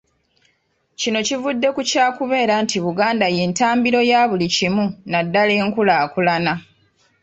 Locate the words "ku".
1.75-1.81